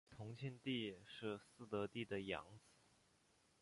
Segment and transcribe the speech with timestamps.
[0.09, 2.71] 同庆帝是嗣德帝的养子。